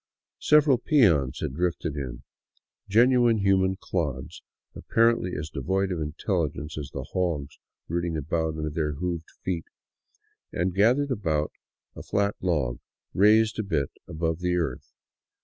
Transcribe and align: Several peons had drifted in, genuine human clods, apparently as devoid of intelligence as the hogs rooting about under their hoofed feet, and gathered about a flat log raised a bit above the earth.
Several 0.39 0.79
peons 0.79 1.41
had 1.41 1.53
drifted 1.53 1.95
in, 1.95 2.23
genuine 2.89 3.37
human 3.37 3.75
clods, 3.79 4.41
apparently 4.75 5.33
as 5.37 5.51
devoid 5.51 5.91
of 5.91 6.01
intelligence 6.01 6.75
as 6.75 6.89
the 6.89 7.03
hogs 7.13 7.59
rooting 7.87 8.17
about 8.17 8.55
under 8.55 8.71
their 8.71 8.93
hoofed 8.93 9.29
feet, 9.43 9.65
and 10.51 10.73
gathered 10.73 11.11
about 11.11 11.51
a 11.95 12.01
flat 12.01 12.33
log 12.41 12.79
raised 13.13 13.59
a 13.59 13.63
bit 13.63 13.91
above 14.07 14.39
the 14.39 14.55
earth. 14.55 14.91